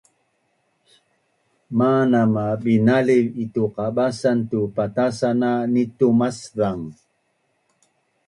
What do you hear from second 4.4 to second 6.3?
tu patasan na ni tu